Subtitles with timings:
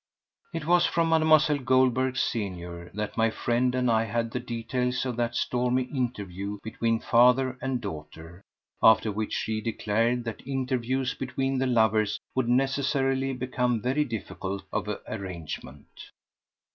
[0.51, 1.59] It was from Mlle.
[1.59, 6.99] Goldberg, senior, that my friend and I had the details of that stormy interview between
[6.99, 8.41] father and daughter;
[8.81, 14.89] after which, she declared that interviews between the lovers would necessarily become very difficult of
[15.07, 15.85] arrangement.